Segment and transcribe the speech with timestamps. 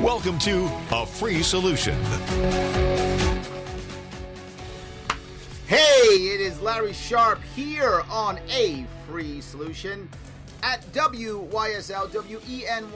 [0.00, 1.94] Welcome to A Free Solution.
[5.66, 10.08] Hey, it is Larry Sharpe here on A Free Solution
[10.62, 12.86] at WYSL, W-E-N-Y-E-N-I,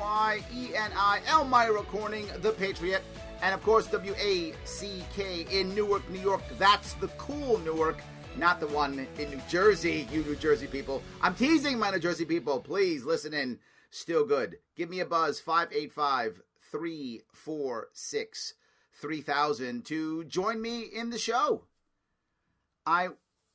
[1.29, 3.05] Elmira Corning, The Patriot,
[3.41, 6.43] and of course W-A-C-K in Newark, New York.
[6.59, 8.01] That's the cool Newark,
[8.37, 11.03] not the one in New Jersey, you New Jersey people.
[11.23, 12.59] I'm teasing my New Jersey people.
[12.59, 13.61] Please listen in.
[13.91, 14.59] Still good.
[14.77, 18.55] Give me a buzz, 585 346
[18.93, 21.65] 3000 to join me in the show.
[22.87, 23.09] I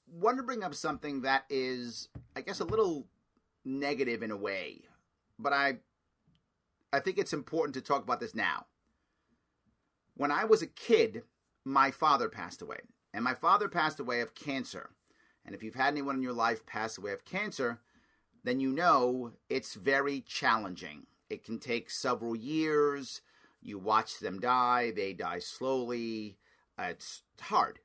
[0.08, 3.08] want to bring up something that is, I guess, a little
[3.66, 4.82] negative in a way,
[5.40, 5.78] but I,
[6.94, 8.66] I think it's important to talk about this now.
[10.16, 11.24] When I was a kid,
[11.64, 12.80] my father passed away,
[13.14, 14.92] and my father passed away of cancer.
[15.46, 17.80] And if you've had anyone in your life pass away of cancer,
[18.44, 21.08] then you know it's very challenging.
[21.32, 23.22] It can take several years.
[23.62, 26.38] You watch them die, they die slowly.
[26.78, 27.80] It's hard.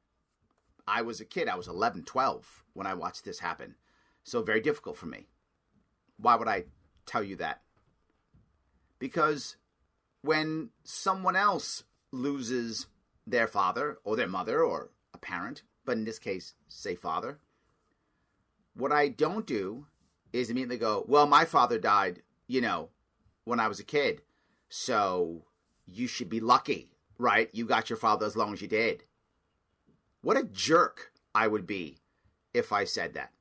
[0.88, 3.76] I was a kid, I was 11, 12 when I watched this happen.
[4.24, 5.28] So, very difficult for me.
[6.16, 6.64] Why would I
[7.06, 7.62] tell you that?
[8.98, 9.56] Because
[10.22, 12.88] when someone else loses
[13.28, 17.38] their father or their mother or a parent, but in this case, say father,
[18.74, 19.86] what I don't do
[20.32, 22.90] is immediately go, Well, my father died, you know,
[23.46, 24.20] when I was a kid.
[24.68, 25.46] So
[25.86, 27.48] you should be lucky, right?
[27.52, 29.04] You got your father as long as you did.
[30.20, 31.98] What a jerk I would be
[32.52, 33.32] if I said that.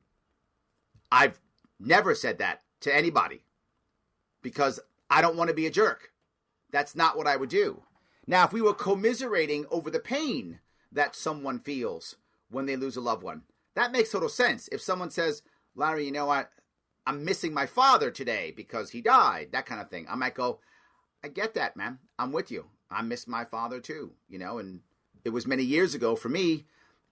[1.11, 1.39] I've
[1.79, 3.43] never said that to anybody
[4.41, 4.79] because
[5.09, 6.11] I don't want to be a jerk.
[6.71, 7.81] That's not what I would do.
[8.27, 10.59] Now, if we were commiserating over the pain
[10.91, 12.15] that someone feels
[12.49, 13.43] when they lose a loved one,
[13.75, 14.67] that makes total sense.
[14.71, 15.41] If someone says,
[15.75, 16.51] Larry, you know what?
[17.07, 20.07] I'm missing my father today because he died, that kind of thing.
[20.09, 20.59] I might go,
[21.23, 21.99] I get that, man.
[22.17, 22.65] I'm with you.
[22.89, 24.81] I miss my father too, you know, and
[25.23, 26.65] it was many years ago for me.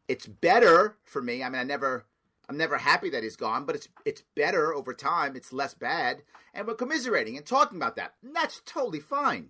[0.08, 1.44] It's better for me.
[1.44, 2.06] I mean, I never
[2.50, 5.36] I'm never happy that he's gone, but it's it's better over time.
[5.36, 8.16] It's less bad, and we're commiserating and talking about that.
[8.22, 9.50] And that's totally fine.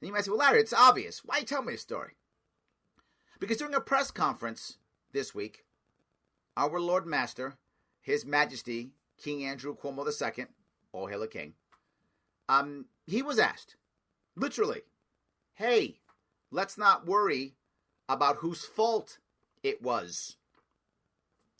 [0.00, 1.22] And you might say, "Well, Larry, it's obvious.
[1.24, 2.16] Why you tell me a story?"
[3.38, 4.78] Because during a press conference
[5.12, 5.64] this week,
[6.56, 7.58] our Lord Master
[8.02, 8.90] his Majesty
[9.22, 10.46] King Andrew Cuomo II,
[10.92, 11.54] all hail a king,
[12.48, 13.76] um, he was asked,
[14.36, 14.82] literally,
[15.54, 16.00] hey,
[16.50, 17.54] let's not worry
[18.08, 19.18] about whose fault
[19.62, 20.36] it was.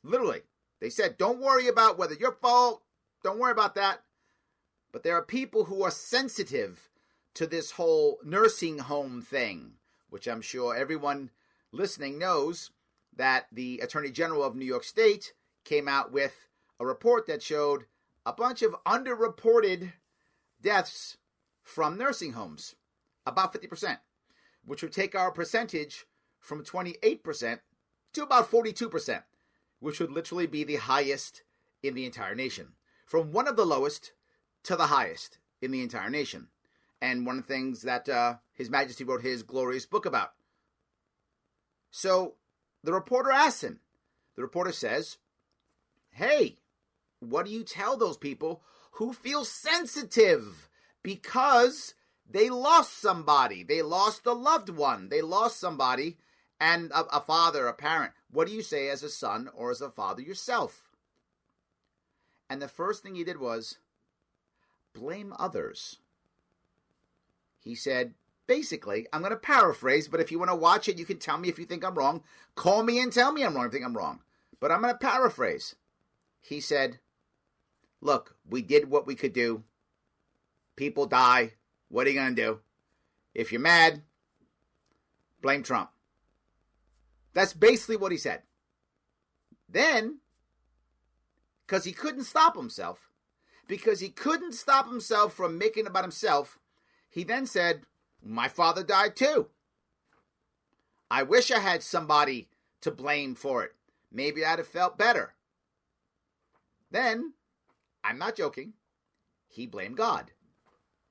[0.03, 0.41] Literally,
[0.81, 2.83] they said, don't worry about whether your fault,
[3.23, 4.03] don't worry about that.
[4.91, 6.91] But there are people who are sensitive
[7.35, 9.75] to this whole nursing home thing,
[10.11, 11.31] which I'm sure everyone
[11.71, 12.71] listening knows
[13.17, 15.33] that the Attorney General of New York State
[15.65, 16.49] came out with
[16.81, 17.85] a report that showed
[18.25, 19.93] a bunch of underreported
[20.61, 21.17] deaths
[21.63, 22.77] from nursing homes,
[23.27, 23.99] about 50%,
[24.65, 26.07] which would take our percentage
[26.41, 27.61] from 28%
[28.13, 29.23] to about 42%,
[29.81, 31.43] which would literally be the highest
[31.83, 32.69] in the entire nation,
[33.07, 34.13] from one of the lowest
[34.65, 36.49] to the highest in the entire nation.
[37.01, 40.33] And one of the things that uh, His Majesty wrote his glorious book about.
[41.91, 42.35] So
[42.85, 43.81] the reporter asks him,
[44.37, 45.19] the reporter says,
[46.13, 46.59] hey,
[47.21, 48.63] what do you tell those people
[48.93, 50.69] who feel sensitive
[51.03, 51.95] because
[52.29, 53.63] they lost somebody?
[53.63, 55.09] They lost a loved one.
[55.09, 56.19] They lost somebody
[56.61, 58.13] and a, a father, a parent.
[58.31, 60.91] What do you say as a son or as a father yourself?
[62.49, 63.79] And the first thing he did was
[64.95, 65.99] blame others.
[67.59, 68.15] He said,
[68.47, 71.39] basically, I'm going to paraphrase, but if you want to watch it, you can tell
[71.39, 72.23] me if you think I'm wrong.
[72.55, 74.21] Call me and tell me I'm wrong if you think I'm wrong.
[74.61, 75.77] But I'm going to paraphrase
[76.43, 76.99] he said,
[78.01, 79.63] Look, we did what we could do.
[80.77, 81.53] People die.
[81.89, 82.61] What are you going to do?
[83.33, 84.03] If you're mad,
[85.41, 85.91] blame Trump.
[87.33, 88.43] That's basically what he said.
[89.69, 90.19] Then,
[91.67, 93.09] because he couldn't stop himself,
[93.69, 96.59] because he couldn't stop himself from making about himself,
[97.09, 97.83] he then said,
[98.23, 99.49] My father died too.
[101.11, 102.49] I wish I had somebody
[102.81, 103.73] to blame for it.
[104.11, 105.35] Maybe I'd have felt better.
[106.93, 107.33] Then,
[108.05, 108.75] I'm not joking,
[109.49, 110.33] he blamed God.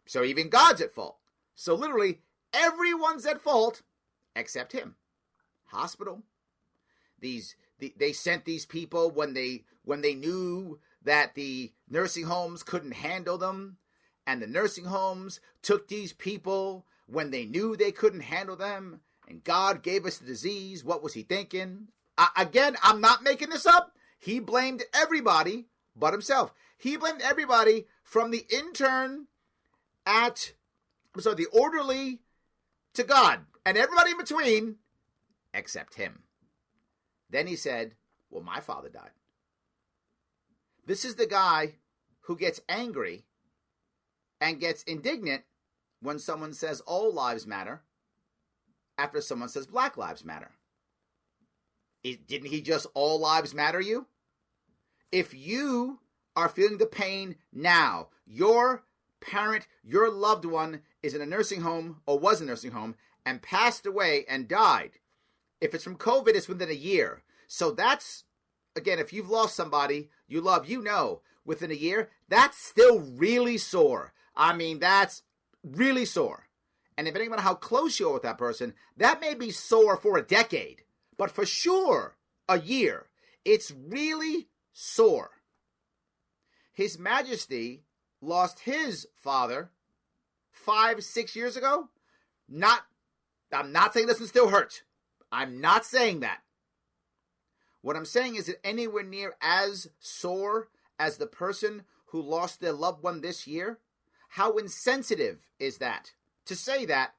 [0.05, 1.17] So even God's at fault.
[1.55, 2.19] So literally,
[2.53, 3.81] everyone's at fault
[4.35, 4.95] except him.
[5.65, 6.23] Hospital.
[7.19, 12.63] These the, they sent these people when they when they knew that the nursing homes
[12.63, 13.77] couldn't handle them
[14.27, 19.43] and the nursing homes took these people when they knew they couldn't handle them and
[19.43, 20.83] God gave us the disease.
[20.83, 21.87] What was he thinking?
[22.17, 23.95] I, again, I'm not making this up.
[24.21, 25.65] He blamed everybody
[25.95, 26.53] but himself.
[26.77, 29.25] He blamed everybody from the intern
[30.05, 30.53] at,
[31.15, 32.19] I'm sorry, the orderly
[32.93, 34.75] to God and everybody in between
[35.55, 36.19] except him.
[37.31, 37.95] Then he said,
[38.29, 39.09] Well, my father died.
[40.85, 41.75] This is the guy
[42.21, 43.25] who gets angry
[44.39, 45.43] and gets indignant
[45.99, 47.81] when someone says all lives matter
[48.99, 50.51] after someone says black lives matter.
[52.03, 54.07] Didn't he just all lives matter you?
[55.11, 55.99] If you
[56.35, 58.83] are feeling the pain now, your
[59.19, 62.95] parent, your loved one is in a nursing home or was in a nursing home
[63.25, 64.91] and passed away and died.
[65.59, 67.23] If it's from COVID, it's within a year.
[67.47, 68.23] So that's,
[68.75, 73.57] again, if you've lost somebody you love, you know, within a year, that's still really
[73.57, 74.13] sore.
[74.35, 75.23] I mean, that's
[75.63, 76.47] really sore.
[76.97, 80.17] And depending on how close you are with that person, that may be sore for
[80.17, 80.83] a decade,
[81.21, 82.15] but for sure,
[82.49, 83.05] a year.
[83.45, 85.29] It's really sore.
[86.73, 87.83] His Majesty
[88.21, 89.69] lost his father
[90.51, 91.89] five, six years ago.
[92.49, 92.81] Not,
[93.53, 94.81] I'm not saying this one still hurt.
[95.31, 96.39] I'm not saying that.
[97.83, 102.73] What I'm saying is it anywhere near as sore as the person who lost their
[102.73, 103.77] loved one this year?
[104.29, 106.13] How insensitive is that
[106.47, 107.13] to say that?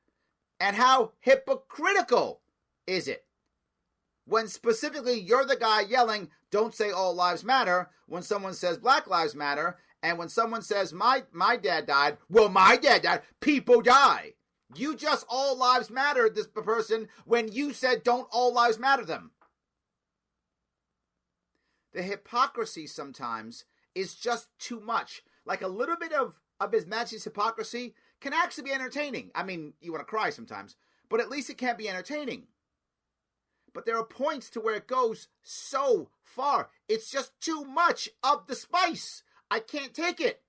[0.58, 2.40] And how hypocritical
[2.84, 3.26] is it?
[4.32, 9.06] When specifically you're the guy yelling, don't say all lives matter, when someone says black
[9.06, 13.82] lives matter, and when someone says my my dad died, well my dad died, people
[13.82, 14.32] die.
[14.74, 19.32] You just all lives matter this person when you said don't all lives matter them.
[21.92, 25.22] The hypocrisy sometimes is just too much.
[25.44, 29.30] Like a little bit of of his Majesty's hypocrisy can actually be entertaining.
[29.34, 30.76] I mean, you want to cry sometimes,
[31.10, 32.46] but at least it can't be entertaining.
[33.74, 36.68] But there are points to where it goes so far.
[36.88, 39.22] It's just too much of the spice.
[39.50, 40.42] I can't take it.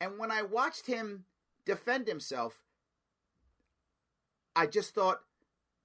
[0.00, 1.24] And when I watched him
[1.66, 2.62] defend himself,
[4.56, 5.20] I just thought,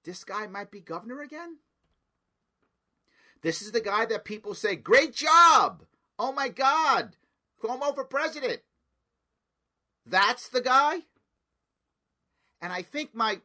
[0.04, 1.58] this guy might be governor again?
[3.42, 5.84] This is the guy that people say, great job!
[6.18, 7.18] Oh my God!
[7.62, 8.62] Cuomo for president.
[10.06, 11.00] That's the guy?
[12.62, 13.40] And I think my.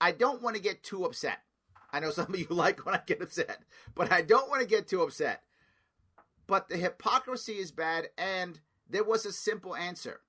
[0.00, 1.40] I don't want to get too upset.
[1.92, 3.62] I know some of you like when I get upset,
[3.94, 5.42] but I don't want to get too upset.
[6.46, 10.20] But the hypocrisy is bad, and there was a simple answer.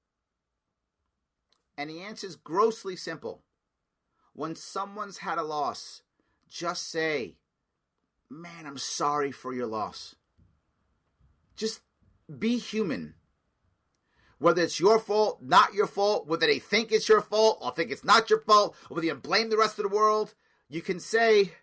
[1.77, 3.43] And the answer is grossly simple.
[4.33, 6.03] When someone's had a loss,
[6.49, 7.37] just say,
[8.29, 10.15] Man, I'm sorry for your loss.
[11.55, 11.81] Just
[12.39, 13.15] be human.
[14.37, 17.91] Whether it's your fault, not your fault, whether they think it's your fault or think
[17.91, 20.33] it's not your fault, or whether you blame the rest of the world,
[20.69, 21.53] you can say,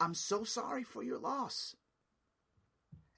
[0.00, 1.76] I'm so sorry for your loss.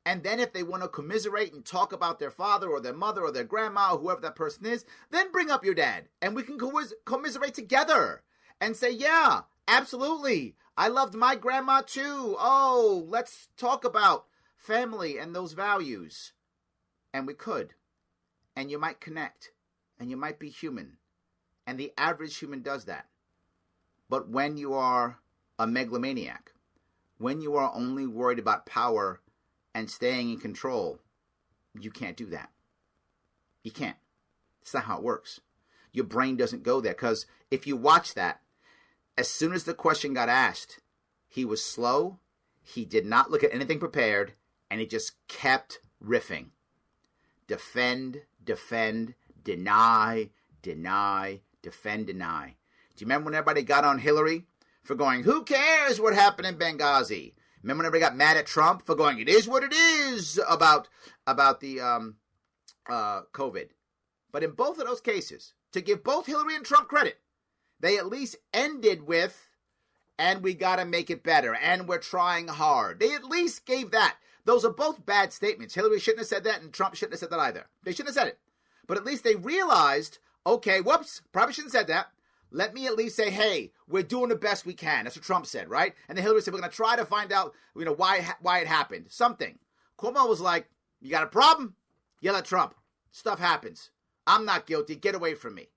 [0.06, 3.23] And then if they want to commiserate and talk about their father or their mother
[3.23, 6.43] or their grandma or whoever that person is, then bring up your dad and we
[6.43, 6.58] can
[7.06, 8.22] commiserate together
[8.60, 10.56] and say, yeah, absolutely.
[10.77, 12.36] I loved my grandma too.
[12.39, 16.32] Oh, let's talk about family and those values.
[17.15, 17.74] And we could.
[18.56, 19.51] And you might connect.
[19.99, 20.99] And you might be human.
[21.67, 23.06] And the average human does that.
[24.08, 25.19] But when you are
[25.58, 26.53] a megalomaniac,
[27.19, 29.20] when you are only worried about power
[29.75, 31.01] and staying in control,
[31.79, 32.51] you can't do that.
[33.63, 33.96] You can't.
[34.63, 35.41] It's not how it works.
[35.93, 38.41] Your brain doesn't go there because if you watch that,
[39.17, 40.81] as soon as the question got asked,
[41.29, 42.19] he was slow,
[42.63, 44.32] he did not look at anything prepared,
[44.70, 46.46] and he just kept riffing.
[47.46, 50.31] Defend, defend, deny,
[50.63, 52.56] deny, defend, deny.
[52.96, 54.44] Do you remember when everybody got on Hillary
[54.82, 57.34] for going, who cares what happened in Benghazi?
[57.63, 60.89] Remember when everybody got mad at Trump for going, it is what it is about
[61.27, 62.17] about the um,
[62.89, 63.69] uh, COVID.
[64.31, 67.20] But in both of those cases, to give both Hillary and Trump credit,
[67.81, 69.51] they at least ended with,
[70.19, 73.01] and we got to make it better, and we're trying hard.
[73.01, 74.17] They at least gave that.
[74.44, 75.74] Those are both bad statements.
[75.74, 77.67] Hillary shouldn't have said that, and Trump shouldn't have said that either.
[77.82, 78.39] They shouldn't have said it.
[78.86, 82.08] But at least they realized, okay, whoops, probably shouldn't have said that.
[82.51, 85.05] Let me at least say, hey, we're doing the best we can.
[85.05, 85.94] That's what Trump said, right?
[86.08, 88.60] And then Hillary said, we're going to try to find out, you know, why why
[88.60, 89.06] it happened.
[89.08, 89.58] Something.
[89.98, 90.69] Cuomo was like,
[91.01, 91.74] you got a problem?
[92.20, 92.74] Yell at Trump.
[93.10, 93.91] Stuff happens.
[94.27, 94.94] I'm not guilty.
[94.94, 95.69] Get away from me.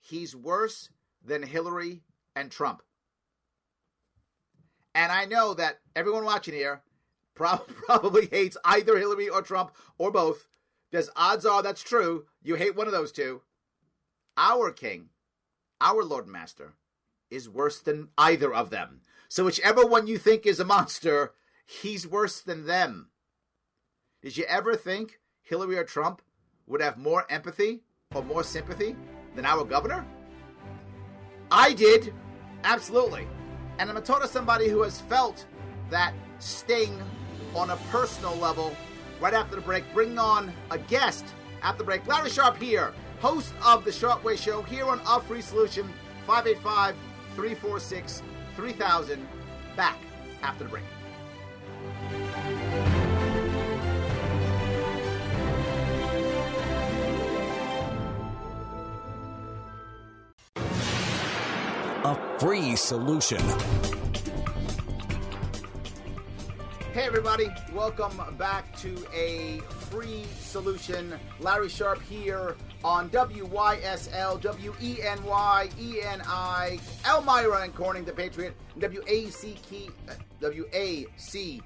[0.00, 0.88] He's worse
[1.24, 2.02] than Hillary
[2.34, 2.82] and Trump.
[4.94, 6.82] And I know that everyone watching here
[7.34, 10.48] probably hates either Hillary or Trump or both.
[10.90, 12.26] There's odds are that's true.
[12.42, 13.42] You hate one of those two.
[14.36, 15.10] Our king,
[15.80, 16.74] our Lord and Master,
[17.30, 19.00] is worse than either of them.
[19.28, 21.32] So whichever one you think is a monster,
[21.64, 23.10] he's worse than them.
[24.22, 26.22] Did you ever think Hillary or Trump
[26.66, 27.80] would have more empathy
[28.14, 28.96] or more sympathy
[29.34, 30.06] than our governor?
[31.50, 32.12] I did,
[32.64, 33.26] absolutely.
[33.78, 35.46] And I'm a to talk somebody who has felt
[35.90, 37.00] that sting
[37.54, 38.74] on a personal level
[39.20, 39.84] right after the break.
[39.92, 41.24] Bring on a guest
[41.62, 42.06] at the break.
[42.06, 45.88] Larry Sharpe here, host of The Sharpe Way Show, here on A Free Solution,
[46.26, 46.96] 585
[47.34, 48.22] 346
[48.56, 49.28] 3000.
[49.76, 49.98] Back
[50.42, 50.84] after the break.
[62.02, 63.38] A free solution.
[67.00, 71.18] Hey, everybody, welcome back to a free solution.
[71.38, 76.78] Larry Sharpe here on WYSL, WENY, ENI,
[77.08, 79.90] Elmira and Corning, the Patriot, WACK,
[80.42, 81.62] WACK,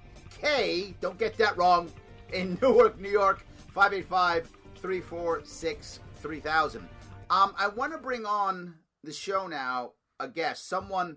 [1.01, 1.91] don't get that wrong,
[2.33, 6.89] in Newark, New York, 585 346 3000.
[7.29, 11.17] Um, I want to bring on the show now a guest, someone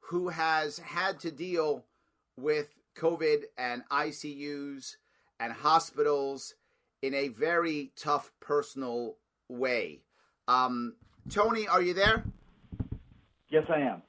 [0.00, 1.84] who has had to deal
[2.36, 4.96] with COVID and ICUs
[5.40, 6.54] and hospitals
[7.02, 9.16] in a very tough personal
[9.48, 10.00] way.
[10.48, 10.94] Um,
[11.28, 12.24] Tony, are you there?
[13.48, 14.02] Yes, I am.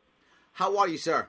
[0.54, 1.28] How are you, sir?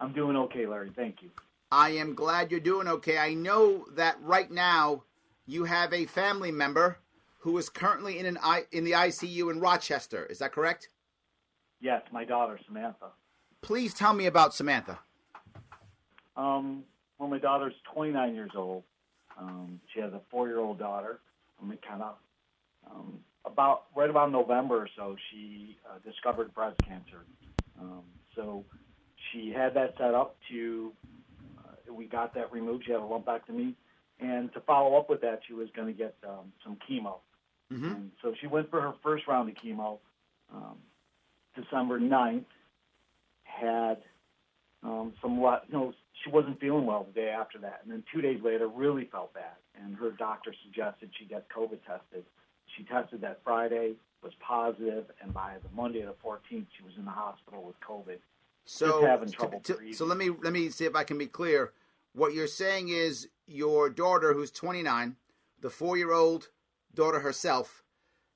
[0.00, 0.90] I'm doing okay, Larry.
[0.94, 1.30] Thank you.
[1.70, 3.18] I am glad you're doing okay.
[3.18, 5.04] I know that right now
[5.46, 6.98] you have a family member
[7.40, 10.24] who is currently in an I, in the ICU in Rochester.
[10.26, 10.88] Is that correct?
[11.80, 13.10] Yes, my daughter Samantha.
[13.60, 15.00] Please tell me about Samantha.
[16.38, 16.84] Um,
[17.18, 18.84] well, my daughter's 29 years old.
[19.38, 21.20] Um, she has a four-year-old daughter.
[21.60, 22.14] I mean, kind of
[22.90, 27.24] um, about right about November or so, she uh, discovered breast cancer.
[27.80, 28.02] Um,
[28.36, 28.64] so
[29.32, 30.92] she had that set up to.
[31.58, 32.84] Uh, we got that removed.
[32.86, 33.74] She had a lumpectomy,
[34.20, 37.16] and to follow up with that, she was going to get um, some chemo.
[37.72, 37.84] Mm-hmm.
[37.84, 39.98] And so she went for her first round of chemo.
[40.54, 40.76] Um,
[41.54, 42.44] December 9th,
[43.42, 43.98] had
[44.82, 45.92] um, some, you know,
[46.24, 47.80] she wasn't feeling well the day after that.
[47.82, 49.54] And then two days later, really felt bad.
[49.80, 52.24] And her doctor suggested she get COVID tested.
[52.76, 57.04] She tested that Friday, was positive, and by the Monday the 14th, she was in
[57.04, 58.18] the hospital with COVID.
[58.64, 59.94] So, Just having trouble to- breathing.
[59.94, 61.72] so let me let me see if I can be clear.
[62.12, 65.16] What you're saying is your daughter, who's 29,
[65.60, 66.48] the four-year-old
[66.92, 67.82] daughter herself,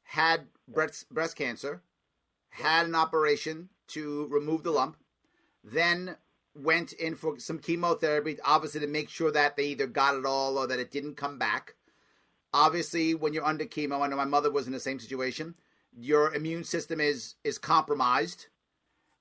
[0.05, 1.83] had breast breast cancer,
[2.51, 4.97] had an operation to remove the lump,
[5.65, 6.17] then
[6.55, 10.59] went in for some chemotherapy, obviously to make sure that they either got it all
[10.59, 11.75] or that it didn't come back.
[12.55, 15.55] Obviously, when you're under chemo, I know my mother was in the same situation.
[15.99, 18.47] Your immune system is is compromised,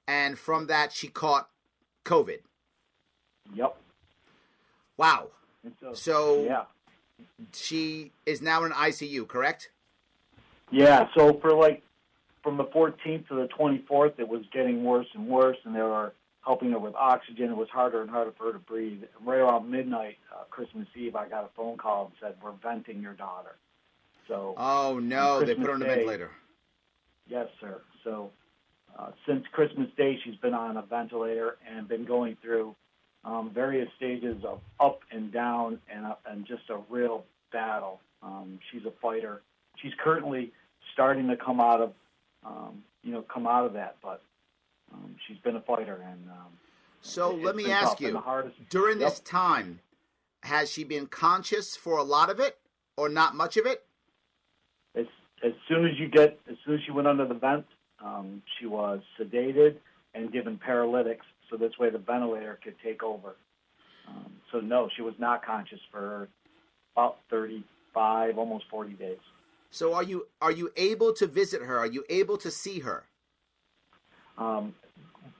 [0.07, 1.49] and from that she caught
[2.05, 2.39] COVID.
[3.53, 3.77] Yep.
[4.97, 5.27] Wow.
[5.79, 6.63] So, So yeah.
[7.53, 9.71] she is now in ICU, correct?
[10.71, 11.83] Yeah, so for like
[12.43, 16.13] from the 14th to the 24th, it was getting worse and worse, and there were
[16.45, 17.51] helping her with oxygen.
[17.51, 19.03] It was harder and harder for her to breathe.
[19.03, 22.51] And right around midnight, uh, Christmas Eve, I got a phone call and said, "We're
[22.63, 23.55] venting your daughter."
[24.27, 25.95] So Oh no, they put her on a Day.
[25.95, 26.31] ventilator.
[27.27, 27.81] yes, sir.
[28.03, 28.31] So
[28.97, 32.75] uh, since Christmas Day, she's been on a ventilator and been going through
[33.23, 37.99] um, various stages of up and down, and uh, and just a real battle.
[38.23, 39.41] Um, she's a fighter.
[39.77, 40.51] She's currently
[40.93, 41.93] starting to come out of,
[42.45, 44.21] um, you know, come out of that, but
[44.93, 46.47] um, she's been a fighter, and um,
[47.01, 49.09] So it's let me ask you, hardest- during Yep.
[49.09, 49.79] this time,
[50.43, 52.57] has she been conscious for a lot of it
[52.97, 53.85] or not much of it?
[54.95, 55.05] as
[55.43, 57.65] as soon as you get as soon as she went under the vent,
[58.03, 59.77] um, she was sedated
[60.13, 63.35] and given paralytics, so this way the ventilator could take over.
[64.07, 66.27] Um, so no, she was not conscious for
[66.95, 69.19] about thirty five, almost forty days.
[69.71, 71.77] So are you are you able to visit her?
[71.79, 73.05] Are you able to see her?
[74.41, 74.73] Um,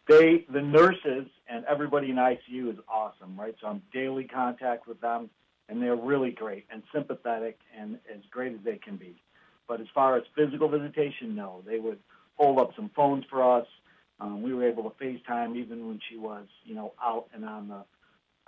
[0.07, 3.55] they, the nurses and everybody in ICU is awesome, right?
[3.61, 5.29] So I'm daily contact with them,
[5.69, 9.15] and they're really great and sympathetic and as great as they can be.
[9.67, 11.63] But as far as physical visitation, no.
[11.65, 11.99] They would
[12.35, 13.67] hold up some phones for us.
[14.19, 17.67] Um, we were able to FaceTime even when she was, you know, out and on
[17.69, 17.83] the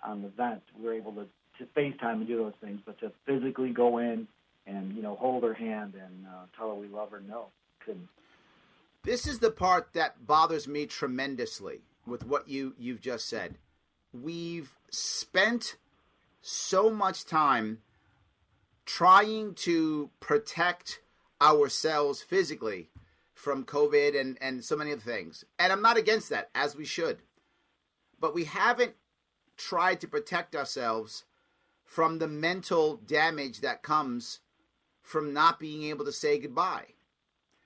[0.03, 0.62] on the vent.
[0.77, 1.25] We were able to,
[1.60, 4.27] to FaceTime and do those things, but to physically go in
[4.67, 7.22] and you know hold her hand and uh, tell her we love her.
[7.22, 7.45] No,
[7.86, 8.10] couldn't.
[9.03, 13.55] This is the part that bothers me tremendously with what you you've just said.
[14.13, 15.75] We've spent
[16.41, 17.79] so much time
[18.86, 21.01] trying to protect
[21.41, 22.89] ourselves physically
[23.33, 25.43] from COVID and, and so many other things.
[25.60, 27.19] And I'm not against that, as we should.
[28.19, 28.93] But we haven't
[29.57, 31.25] tried to protect ourselves
[31.83, 34.39] from the mental damage that comes
[35.01, 36.93] from not being able to say goodbye,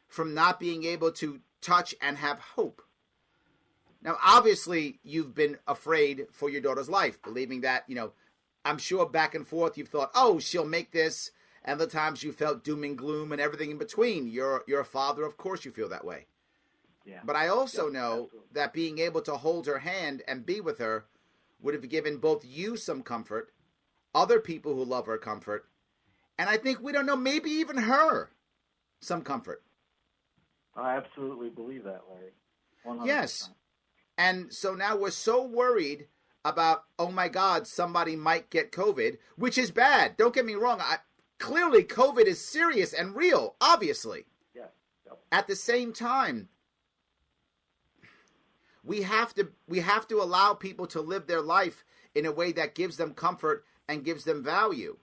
[0.08, 2.82] from not being able to touch and have hope.
[4.02, 8.14] Now, obviously, you've been afraid for your daughter's life, believing that, you know,
[8.64, 11.32] I'm sure back and forth you've thought, oh, she'll make this.
[11.64, 14.28] And the times you felt doom and gloom and everything in between.
[14.28, 16.28] You're you're a father, of course you feel that way.
[17.06, 17.20] Yeah.
[17.26, 18.40] But I also Yep, know absolutely.
[18.54, 21.06] that being able to hold her hand and be with her
[21.62, 23.52] would have given both you some comfort,
[24.14, 25.68] other people who love her comfort,
[26.38, 28.30] and I think we don't know, maybe even her
[29.02, 29.64] some comfort.
[30.78, 33.00] I absolutely believe that, Larry.
[33.00, 33.06] 100%.
[33.06, 33.50] Yes.
[34.18, 36.08] And so now we're so worried
[36.46, 40.16] about, oh my God, somebody might get COVID, which is bad.
[40.18, 40.80] Don't get me wrong.
[40.82, 40.98] I,
[41.40, 44.26] clearly, COVID is serious and real, obviously.
[44.56, 44.74] Yep.
[45.32, 46.50] At the same time,
[48.84, 51.84] we have to we have to allow people to live their life
[52.16, 54.98] in a way that gives them comfort and gives them value.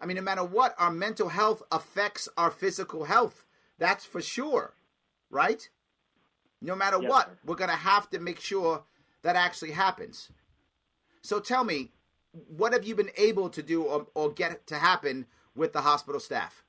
[0.00, 3.46] I mean, no matter what, our mental health affects our physical health.
[3.78, 4.74] That's for sure,
[5.30, 5.68] right?
[6.60, 7.38] No matter Yes, what, sir.
[7.44, 8.84] we're going to have to make sure
[9.22, 10.30] that actually happens.
[11.22, 11.92] So tell me,
[12.48, 16.20] what have you been able to do or, or get to happen with the hospital
[16.20, 16.64] staff?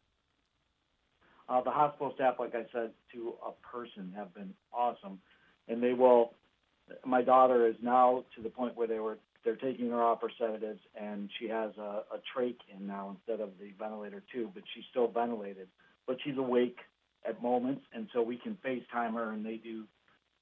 [1.49, 5.19] Uh, the hospital staff, like I said, to a person, have been awesome,
[5.67, 6.33] and they will.
[7.05, 10.31] My daughter is now to the point where they were they're taking her off her
[10.37, 14.63] sedatives, and she has a, a trach in now instead of the ventilator tube, but
[14.73, 15.69] she's still ventilated,
[16.05, 16.79] but she's awake
[17.27, 19.83] at moments, and so we can FaceTime her, and they do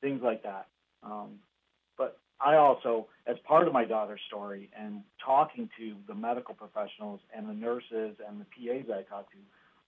[0.02, 0.68] things like that.
[1.04, 1.40] Um,
[1.98, 7.20] but I also, as part of my daughter's story, and talking to the medical professionals
[7.36, 9.38] and the nurses and the PAs I talk to,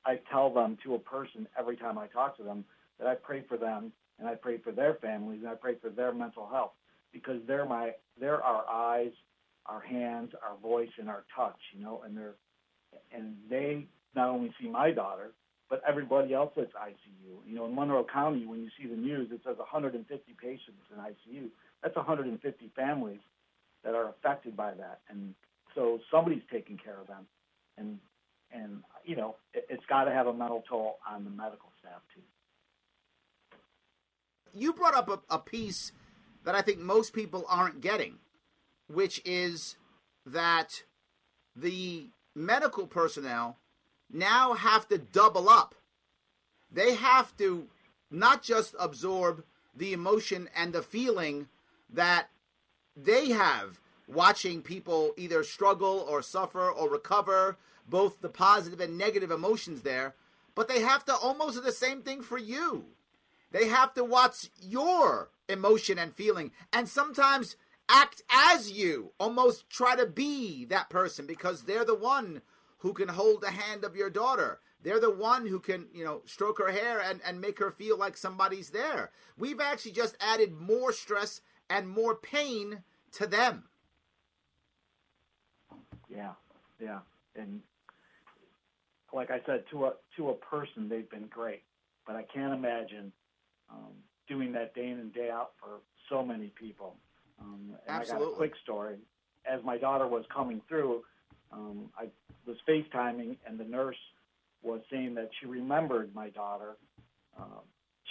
[0.06, 2.63] I tell them to a person every time I talk to them
[3.00, 5.89] that I pray for them and I pray for their families and I pray for
[5.89, 6.72] their mental health
[7.12, 9.12] because they're my they're our eyes,
[9.65, 12.36] our hands, our voice, and our touch, you know, and they're
[13.13, 15.32] and they not only see my daughter
[15.69, 17.45] but everybody else that's ICU.
[17.45, 20.97] You know, in Monroe County, when you see the news, it says 150 patients in
[20.97, 21.49] ICU.
[21.84, 23.19] That's 150 families
[23.84, 25.34] that are affected by that, and
[25.75, 27.25] so somebody's taking care of them,
[27.77, 27.99] and
[28.51, 32.01] and you know it, it's got to have a mental toll on the medical staff
[32.15, 32.21] too.
[34.58, 35.91] you brought up a, a piece
[36.43, 38.15] that I think most people aren't getting,
[38.88, 39.77] which is
[40.25, 40.84] that
[41.56, 43.58] the medical personnel
[44.12, 45.76] now have to double up.
[46.72, 47.67] They have to
[48.10, 49.43] not just absorb
[49.76, 51.48] the emotion and the feeling
[51.89, 52.30] that
[52.96, 59.32] they have watching people either struggle or suffer or recover, both the positive and negative
[59.32, 60.15] emotions there,
[60.56, 62.86] but they have to almost do the same thing for you.
[63.52, 67.56] They have to watch your emotion and feeling and sometimes
[67.89, 72.41] act as you, almost try to be that person because they're the one
[72.80, 74.60] who can hold the hand of your daughter.
[74.84, 77.98] They're the one who can, you know, stroke her hair and, and make her feel
[77.98, 79.12] like somebody's there.
[79.38, 83.63] We've actually just added more stress and more pain to them.
[86.10, 86.34] Yeah,
[86.80, 87.00] yeah,
[87.36, 87.62] and
[89.13, 91.63] like I said, to a to a person, they've been great,
[92.06, 93.12] but I can't imagine
[93.70, 93.94] um,
[94.28, 96.96] doing that day in and day out for so many people.
[97.40, 98.96] Um, and I got a quick story.
[99.46, 101.04] As my daughter was coming through,
[101.52, 102.08] um, I
[102.46, 103.98] was FaceTiming, and the nurse
[104.64, 106.78] was saying that she remembered my daughter.
[107.38, 107.62] Um,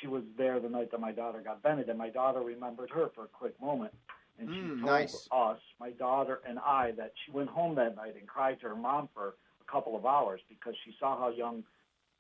[0.01, 3.09] she was there the night that my daughter got vented, and my daughter remembered her
[3.15, 3.93] for a quick moment.
[4.39, 5.29] And she Mm, told nice.
[5.33, 8.77] us, my daughter and I, that she went home that night and cried to her
[8.77, 11.65] mom for a couple of hours because she saw how young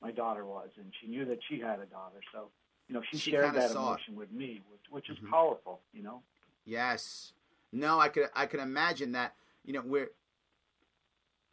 [0.00, 2.20] my daughter was, and she knew that she had a daughter.
[2.32, 2.48] So,
[2.88, 4.00] you know, she, She shared that saw it.
[4.00, 5.30] emotion with me, which, which is Mhm.
[5.30, 5.80] powerful.
[5.92, 6.22] You know.
[6.64, 7.32] Yes.
[7.72, 9.34] No, I could I could imagine that.
[9.64, 10.10] You know, we're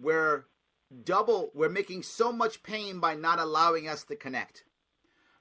[0.03, 0.45] we're
[1.03, 4.63] double we're making so much pain by not allowing us to connect.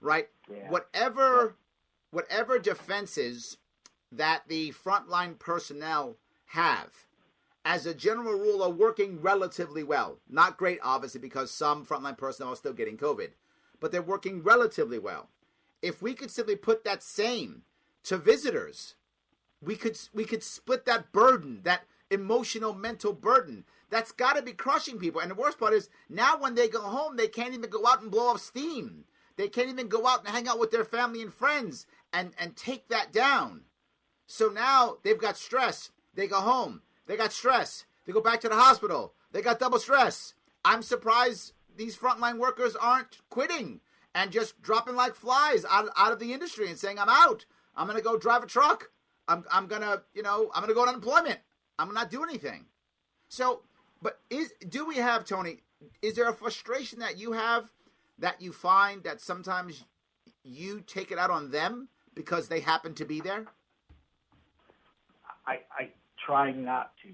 [0.01, 0.29] Right?
[0.51, 0.71] Yeah.
[0.71, 1.57] Whatever
[2.11, 3.59] whatever defenses
[4.11, 7.07] that the frontline personnel have
[7.65, 10.19] as a general rule are working relatively well.
[10.29, 13.31] Not great obviously because some frontline personnel are still getting COVID,
[13.81, 15.29] but they're working relatively well.
[15.81, 17.63] If we could simply put that same
[18.05, 18.95] to visitors,
[19.61, 23.65] we could we could split that burden that emotional, mental burden.
[23.93, 25.21] That's got to be crushing people.
[25.21, 28.01] And the worst part is now when they go home, they can't even go out
[28.01, 29.05] and blow off steam.
[29.37, 32.57] They can't even go out and hang out with their family and friends and, and
[32.57, 33.65] take that down.
[34.27, 35.91] So now they've got stress.
[36.15, 36.81] They go home.
[37.07, 37.85] They got stress.
[38.07, 39.13] They go back to the hospital.
[39.31, 40.33] They got double stress.
[40.65, 43.81] I'm surprised these frontline workers aren't quitting
[44.15, 47.45] and just dropping like flies out, out of the industry and saying, I'm out.
[47.77, 48.91] I'm going to go drive a truck.
[49.29, 51.41] I'm, I'm going to, you know, I'm going to go on unemployment.
[51.79, 52.67] I'm gonna not do anything.
[53.29, 53.63] So,
[54.03, 55.59] but is, do we have, Tony,
[56.03, 57.71] is there a frustration that you have
[58.19, 59.85] that you find that sometimes
[60.45, 63.47] you take it out on them because they happen to be there?
[65.47, 65.91] I, I
[66.27, 67.09] try not to,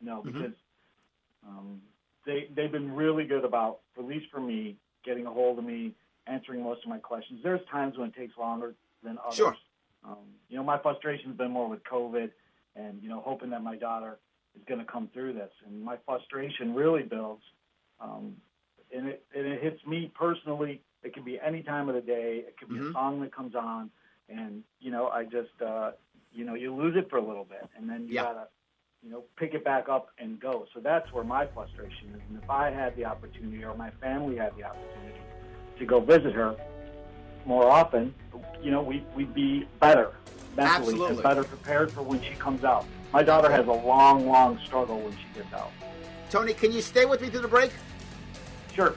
[0.00, 0.28] no, mm-hmm.
[0.28, 0.56] because
[1.46, 1.58] mm-hmm.
[1.58, 1.80] um,
[2.26, 5.94] they they've been really good about, at least for me, getting a hold of me,
[6.26, 7.40] answering most of my questions.
[7.42, 9.36] There's times when it takes longer than others.
[9.36, 9.56] Sure.
[10.04, 10.16] Um,
[10.48, 12.30] you know, my frustration's been more with COVID,
[12.76, 14.18] and you know, hoping that my daughter
[14.56, 15.50] is going to come through this.
[15.66, 17.42] And my frustration really builds,
[18.00, 18.36] um,
[18.94, 20.82] and it and it hits me personally.
[21.02, 22.44] It can be any time of the day.
[22.46, 22.90] It could be mm-hmm.
[22.90, 23.90] a song that comes on,
[24.28, 25.92] and you know, I just uh,
[26.32, 28.22] you know, you lose it for a little bit, and then you yeah.
[28.24, 28.46] gotta
[29.02, 30.66] you know, pick it back up and go.
[30.74, 32.20] So that's where my frustration is.
[32.28, 35.20] And if I had the opportunity or my family had the opportunity
[35.78, 36.56] to go visit her
[37.46, 38.14] more often,
[38.62, 40.12] you know, we, we'd be better
[40.56, 41.14] mentally Absolutely.
[41.14, 42.84] and better prepared for when she comes out.
[43.12, 45.72] My daughter has a long, long struggle when she gets out.
[46.30, 47.72] Tony, can you stay with me through the break?
[48.74, 48.94] Sure.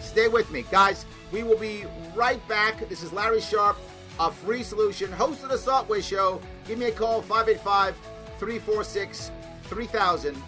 [0.00, 0.64] Stay with me.
[0.70, 2.86] Guys, we will be right back.
[2.88, 3.78] This is Larry Sharpe,
[4.20, 6.40] a free solution, host of the Sharpe Way Show.
[6.66, 7.96] Give me a call, 585
[8.38, 9.30] 346
[9.64, 10.42] 3000.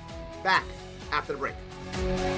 [0.44, 0.64] Back
[1.10, 2.37] after the break.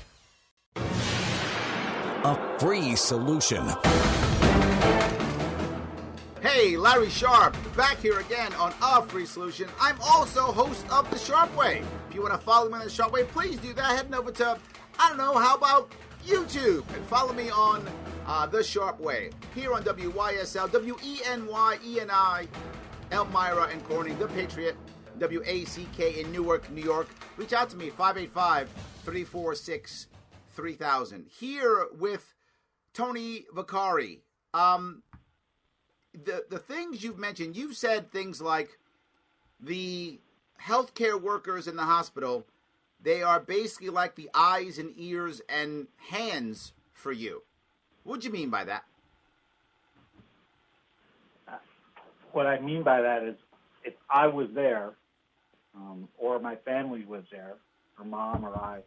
[2.23, 3.65] a free solution.
[6.39, 9.67] Hey, Larry Sharpe, back here again on A Free Solution.
[9.79, 11.81] I'm also host of The Sharpe Way.
[12.09, 13.95] If you want to follow me on The Sharpe Way, please do that.
[13.95, 14.59] Heading over to,
[14.99, 15.91] I don't know, how about
[16.23, 16.83] YouTube?
[16.95, 17.87] And follow me on
[18.27, 22.47] uh, The Sharpe Way here on WYSL, W-E-N-Y-E-N-I,
[23.11, 24.77] Elmira and Corning, The Patriot,
[25.19, 27.07] WACK in Newark, New York.
[27.37, 28.69] Reach out to me, 585
[29.03, 30.07] 346
[30.61, 31.25] 3000.
[31.39, 32.35] Here with
[32.93, 34.19] Tony Vicari.
[34.53, 35.01] Um,
[36.13, 38.77] the, the things you've mentioned, you've said things like
[39.59, 40.19] the
[40.61, 42.45] healthcare workers in the hospital,
[43.01, 47.41] they are basically like the eyes and ears and hands for you.
[48.03, 48.83] What do you mean by that?
[52.33, 53.35] What I mean by that is
[53.83, 54.91] if I was there,
[55.75, 57.55] um, or my family was there,
[57.97, 58.81] or mom or I,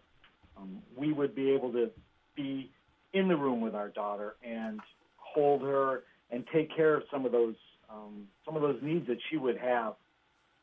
[0.56, 1.90] um, we would be able to
[2.36, 2.70] be
[3.12, 4.80] in the room with our daughter and
[5.16, 7.54] hold her and take care of some of those
[7.90, 9.94] um, some of those needs that she would have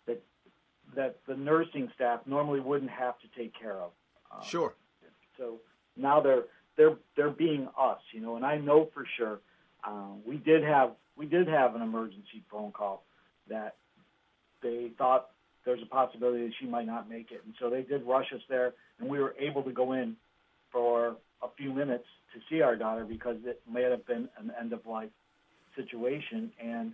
[0.05, 0.21] that
[0.95, 3.91] that the nursing staff normally wouldn't have to take care of.
[4.31, 4.73] Um, sure.
[5.37, 5.59] So
[5.95, 6.43] now they're
[6.77, 9.39] they're they're being us, you know, and I know for sure
[9.83, 13.05] uh, we did have we did have an emergency phone call
[13.47, 13.75] that
[14.61, 15.29] they thought
[15.65, 17.41] there's a possibility that she might not make it.
[17.45, 20.15] And so they did rush us there, and we were able to go in
[20.71, 24.73] for a few minutes to see our daughter because it may have been an end
[24.73, 25.09] of life
[25.75, 26.93] situation, and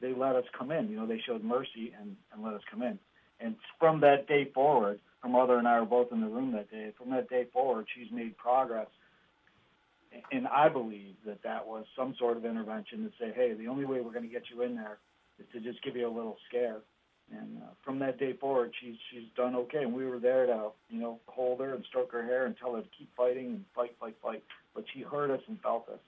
[0.00, 0.88] they let us come in.
[0.88, 2.98] You know, they showed mercy and, and let us come in.
[3.40, 6.70] And from that day forward, her mother and I were both in the room that
[6.70, 6.92] day.
[6.98, 8.86] From that day forward, she's made progress.
[10.30, 13.84] And I believe that that was some sort of intervention to say, hey, the only
[13.84, 14.98] way we're going to get you in there
[15.40, 16.78] is to just give you a little scare
[17.30, 19.82] And uh, from that day forward, she's she's done okay.
[19.82, 22.74] And we were there to you know hold her and stroke her hair and tell
[22.74, 24.42] her to keep fighting and fight, fight, fight.
[24.74, 25.98] But she heard us and felt us.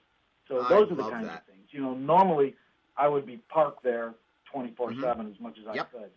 [0.47, 1.39] So I those are the kinds that.
[1.39, 1.67] of things.
[1.71, 2.55] You know, normally
[2.95, 4.13] I would be parked there
[4.51, 5.97] 24 seven as much as I Mm-hmm.
[5.97, 6.11] Could.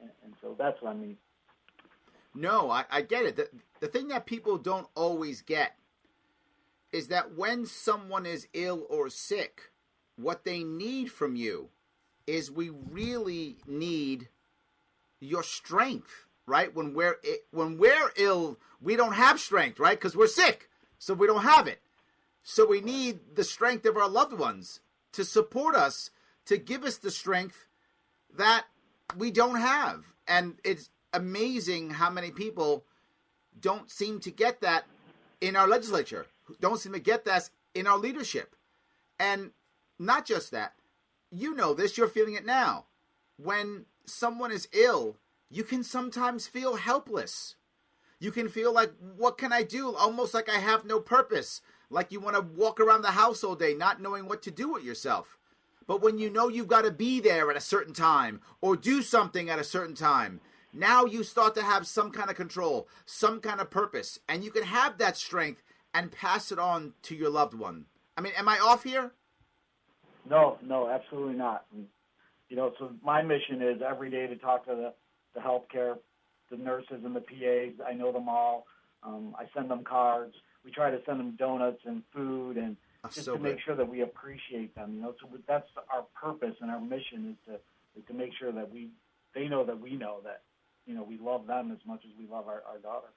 [0.00, 1.16] And, and so that's what I mean.
[2.34, 3.36] No, I, I get it.
[3.36, 3.48] The,
[3.80, 5.76] the thing that people don't always get
[6.92, 9.70] is that when someone is ill or sick,
[10.16, 11.68] what they need from you
[12.26, 14.28] is we really need
[15.22, 16.74] your strength, right?
[16.74, 17.16] When we're
[17.50, 19.98] when we're ill, we don't have strength, right?
[19.98, 21.80] Because we're sick, so we don't have it.
[22.42, 24.80] So we need the strength of our loved ones
[25.12, 26.10] to support us,
[26.46, 27.66] to give us the strength
[28.36, 28.64] that
[29.16, 30.04] we don't have.
[30.26, 32.84] And it's amazing how many people
[33.60, 34.86] don't seem to get that
[35.40, 36.26] in our legislature,
[36.60, 38.56] don't seem to get that in our leadership.
[39.18, 39.50] And
[39.98, 40.74] not just that,
[41.30, 42.86] you know this, you're feeling it now.
[43.36, 45.16] When someone is ill,
[45.50, 47.56] you can sometimes feel helpless.
[48.18, 49.94] You can feel like, what can I do?
[49.94, 51.60] Almost like I have no purpose.
[51.90, 54.72] Like you want to walk around the house all day not knowing what to do
[54.72, 55.36] with yourself.
[55.86, 59.02] But when you know you've got to be there at a certain time or do
[59.02, 60.40] something at a certain time,
[60.72, 64.50] now you start to have some kind of control, some kind of purpose, and you
[64.50, 65.62] can have that strength
[65.92, 67.86] and pass it on to your loved one.
[68.16, 69.12] I mean, am I off here?
[70.28, 71.66] No, no, absolutely not.
[72.52, 74.92] You know, so my mission is every day to talk to the,
[75.34, 75.96] the healthcare,
[76.50, 77.80] the nurses and the PAs.
[77.82, 78.66] I know them all.
[79.02, 80.34] Um, I send them cards.
[80.62, 83.74] We try to send them donuts and food and Oh, just so to make sure
[83.74, 84.92] that we appreciate them.
[84.94, 87.54] You know, so that's our purpose and our mission is to
[87.98, 88.90] is to make sure that we
[89.34, 90.42] they know that we know that
[90.86, 93.08] you know we love them as much as we love our, our daughter.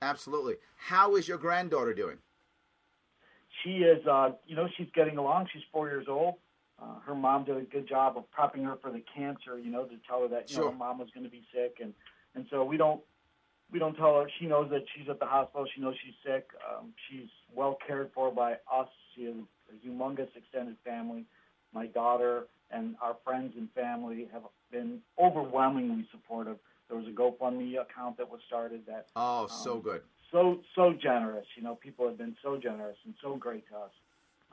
[0.00, 0.56] Absolutely.
[0.76, 2.16] How is your granddaughter doing?
[3.62, 5.46] she is, uh, you know, she's getting along.
[5.52, 6.34] She's four years old.
[6.80, 9.84] Uh, her mom did a good job of prepping her for the cancer, you know,
[9.84, 10.64] to tell her that you Sure.
[10.66, 11.92] know her mom was going to be sick, and
[12.34, 13.00] and so we don't
[13.70, 14.30] we don't tell her.
[14.38, 15.66] She knows that she's at the hospital.
[15.74, 16.48] She knows she's sick.
[16.70, 18.88] Um, she's well cared for by us.
[19.14, 19.34] She has
[19.70, 21.24] a humongous extended family.
[21.74, 26.58] My daughter and our friends and family have been overwhelmingly supportive.
[26.88, 30.02] There was a GoFundMe account that was started that Oh, so Um, good.
[30.30, 31.46] so so generous.
[31.56, 33.92] You know, people have been so generous and so great to us.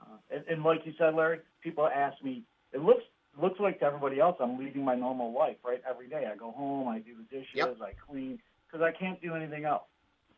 [0.05, 2.43] Uh, and, and like you said, Larry, people ask me.
[2.73, 3.03] It looks
[3.41, 5.81] looks like to everybody else, I'm leading my normal life, right?
[5.89, 7.77] Every day, I go home, I do the dishes, Yep.
[7.81, 9.83] I clean, because I can't do anything else.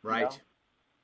[0.03, 0.23] you Right.
[0.23, 0.36] know?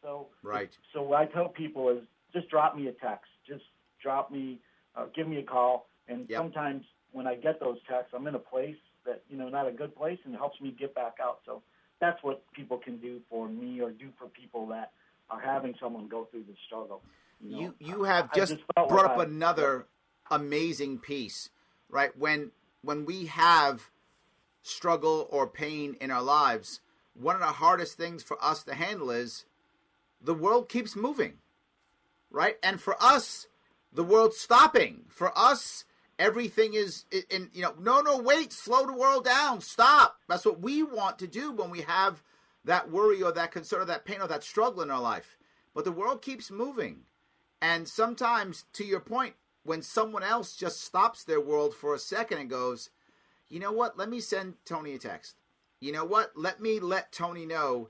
[0.02, 0.76] So Right.
[0.92, 3.64] So what I tell people is just drop me a text, just
[4.02, 4.60] drop me,
[4.96, 6.40] uh, give me a call, and Yep.
[6.40, 9.72] sometimes when I get those texts, I'm in a place that you know not a
[9.72, 11.42] good place, and it helps me get back out.
[11.46, 11.62] So
[12.00, 14.92] that's what people can do for me or do for people that
[15.30, 17.02] are having someone go through the struggle.
[17.44, 17.58] You?
[17.58, 19.88] You you have I just, felt brought up I- another
[20.32, 21.50] amazing piece,
[21.90, 22.16] right?
[22.18, 22.52] When
[22.82, 23.90] when we have
[24.62, 26.80] struggle or pain in our lives,
[27.14, 29.46] one of the hardest things for us to handle is
[30.22, 31.34] the world keeps moving,
[32.32, 32.58] right?
[32.64, 33.48] And for us,
[33.92, 35.06] the world's stopping.
[35.10, 35.86] For us,
[36.18, 40.18] everything is in you know, no, no, wait, slow the world down, stop.
[40.28, 42.24] That's what we want to do when we have
[42.66, 45.38] that worry or that concern or that pain or that struggle in our life.
[45.74, 47.02] But the world keeps moving.
[47.64, 52.40] And sometimes, to your point, when someone else just stops their world for a second
[52.40, 52.90] and goes,
[53.48, 55.38] you know what, let me send Tony a text.
[55.80, 57.88] You know what, let me let Tony know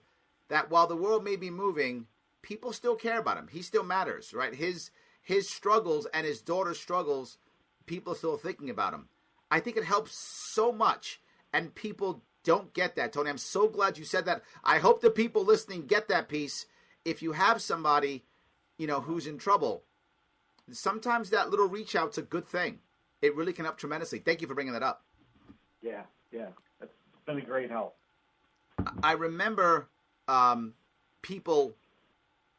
[0.48, 2.06] that while the world may be moving,
[2.44, 3.48] people still care about him.
[3.52, 4.54] He still matters, right?
[4.54, 4.92] His
[5.24, 7.40] his struggles and his daughter's struggles,
[7.88, 9.08] people are still thinking about him.
[9.50, 11.20] I think it helps so much,
[11.52, 13.32] and people don't get that, Tony.
[13.32, 14.44] I'm so glad you said that.
[14.64, 16.68] I hope the people listening get that piece.
[17.06, 18.24] If you have somebody,
[18.84, 19.82] you know, who's in trouble,
[20.70, 22.80] sometimes that little reach out's a good thing.
[23.22, 24.20] It really can help tremendously.
[24.20, 25.06] Thank you for bringing that up.
[25.82, 26.02] Yeah,
[26.34, 26.48] yeah,
[26.82, 26.92] it's
[27.26, 27.96] been a great help.
[29.02, 29.88] I remember
[30.28, 30.74] um,
[31.22, 31.76] people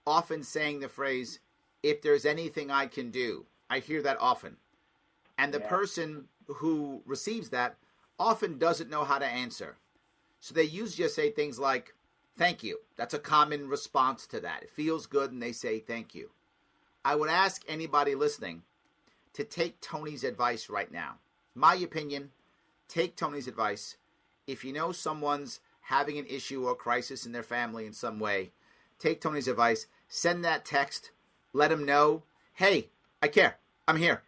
[0.07, 1.41] often saying the phrase,
[1.83, 3.45] if there's anything I can do.
[3.69, 4.57] I hear that often.
[5.37, 5.69] And the Yeah.
[5.69, 7.77] person who receives that
[8.19, 9.77] often doesn't know how to answer.
[10.41, 11.95] So they usually just say things like,
[12.37, 12.81] thank you.
[12.97, 14.63] That's a common response to that.
[14.63, 16.31] It feels good and they say thank you.
[17.05, 18.63] I would ask anybody listening
[19.35, 21.17] to take Tony's advice right now.
[21.55, 22.31] My opinion,
[22.89, 23.97] take Tony's advice.
[24.47, 28.53] If you know someone's having an issue or crisis in their family in some way,
[28.99, 29.87] take Tony's advice.
[30.09, 31.11] Send that text.
[31.53, 32.23] Let them know,
[32.55, 32.89] hey,
[33.23, 33.59] I care.
[33.87, 34.23] I'm here.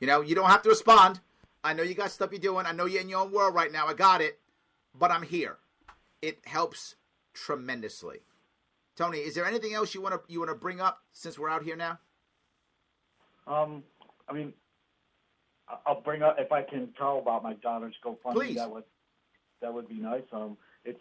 [0.00, 1.20] You know, you don't have to respond.
[1.62, 2.66] I know you got stuff you're doing.
[2.66, 3.86] I know you're in your own world right now.
[3.86, 4.38] I got it.
[4.98, 5.58] But I'm here.
[6.22, 6.96] It helps
[7.44, 8.20] tremendously.
[8.96, 11.48] Tony, is there anything else you want to you want to bring up since we're
[11.48, 11.98] out here now?
[13.46, 13.82] Um,
[14.28, 14.52] I mean,
[15.86, 18.34] I'll bring up if I can tell about my daughter's GoFundMe.
[18.34, 18.56] Please.
[18.56, 18.84] That would.
[19.62, 20.24] that would be nice.
[20.32, 21.00] Um, it's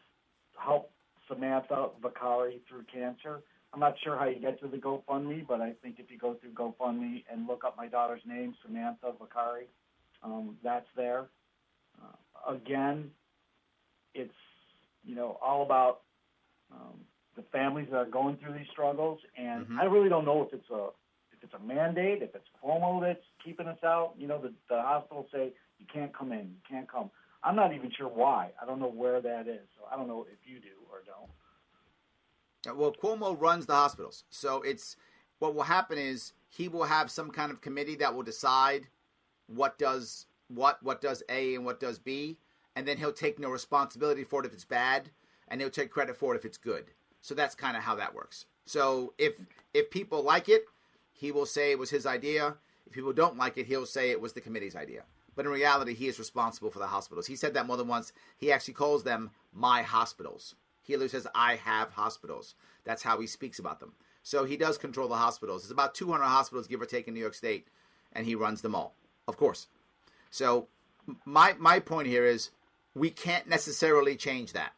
[0.58, 0.92] help
[1.28, 3.42] Samantha Vicari through cancer.
[3.74, 6.36] I'm not sure how you get to the GoFundMe, but I think if you go
[6.36, 9.66] through GoFundMe and look up my daughter's name, Samantha Vicari,
[10.24, 11.26] um, that's there.
[12.02, 13.12] Uh, again,
[14.14, 14.34] it's
[15.04, 16.02] you know all about
[16.72, 17.00] um,
[17.36, 19.80] the families that are going through these struggles, and Mhm.
[19.80, 20.90] I really don't know if it's a
[21.32, 24.16] if it's a mandate, if it's Cuomo that's keeping us out.
[24.18, 27.12] You know, the, the hospitals say you can't come in, you can't come.
[27.44, 28.52] I'm not even sure why.
[28.62, 31.30] I don't know where that is, so I don't know if you do or don't.
[32.68, 34.98] Uh, Well, Cuomo runs the hospitals, so it's
[35.40, 38.88] what will happen is he will have some kind of committee that will decide
[39.46, 42.38] what does what, what does A and what does B,
[42.76, 45.12] and then he'll take no responsibility for it if it's bad,
[45.48, 46.92] and he'll take credit for it if it's good.
[47.22, 48.46] So that's kind of how that works.
[48.66, 49.40] So if
[49.74, 50.66] if people like it,
[51.14, 52.56] he will say it was his idea.
[52.86, 55.04] If people don't like it, he'll say it was the committee's idea.
[55.36, 57.28] But in reality, he is responsible for the hospitals.
[57.28, 58.12] He said that more than once.
[58.38, 60.56] He actually calls them my hospitals.
[60.82, 62.56] He literally says, I have hospitals.
[62.86, 63.94] That's how he speaks about them.
[64.24, 65.62] So he does control the hospitals.
[65.62, 67.68] There's about 200 hospitals, give or take, in New York State,
[68.14, 68.96] and he runs them all,
[69.28, 69.68] of course.
[70.32, 70.68] So
[71.26, 72.50] my, my point here is
[72.96, 74.74] we can't necessarily change that,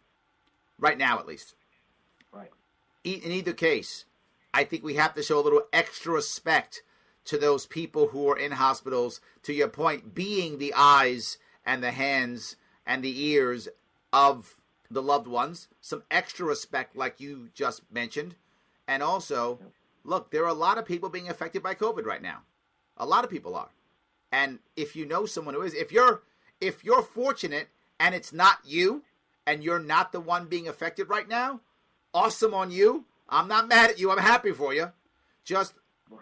[0.80, 1.56] right now at least.
[2.32, 2.52] Right.
[3.04, 4.06] In either case,
[4.54, 6.82] I think we have to show a little extra respect
[7.26, 11.92] to those people who are in hospitals, to your point, being the eyes and the
[11.92, 13.68] hands and the ears
[14.12, 14.56] of
[14.90, 15.68] the loved ones.
[15.82, 18.36] Some extra respect, like you just mentioned.
[18.88, 19.60] And also,
[20.04, 22.42] look, there are a lot of people being affected by COVID right now.
[22.98, 23.70] A lot of people are.
[24.32, 26.22] And if you know someone who is, if you're
[26.60, 29.04] if you're fortunate and it's not you
[29.50, 31.60] and you're not the one being affected right now,
[32.14, 33.06] awesome on you.
[33.28, 34.12] I'm not mad at you.
[34.12, 34.92] I'm happy for you.
[35.44, 35.74] Just